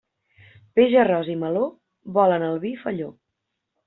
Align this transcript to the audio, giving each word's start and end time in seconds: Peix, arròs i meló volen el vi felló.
Peix, 0.77 0.95
arròs 1.01 1.29
i 1.33 1.35
meló 1.43 1.65
volen 2.15 2.47
el 2.47 2.57
vi 2.65 2.73
felló. 2.85 3.11